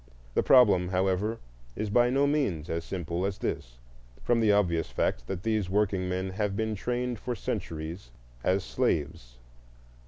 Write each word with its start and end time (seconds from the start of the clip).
The 0.33 0.41
problem, 0.41 0.87
however, 0.87 1.37
is 1.75 1.91
by 1.91 2.09
no 2.09 2.25
means 2.25 2.71
as 2.71 2.83
simple 2.83 3.23
as 3.23 3.37
this, 3.37 3.77
from 4.23 4.39
the 4.39 4.51
obvious 4.51 4.89
fact 4.89 5.27
that 5.27 5.43
these 5.43 5.69
workingmen 5.69 6.31
have 6.31 6.55
been 6.57 6.73
trained 6.73 7.19
for 7.19 7.35
centuries 7.35 8.09
as 8.43 8.63
slaves. 8.63 9.37